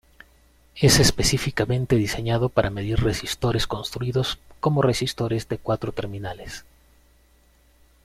[0.75, 6.65] Es específicamente diseñado para medir resistores construidos como resistores de cuatro terminales.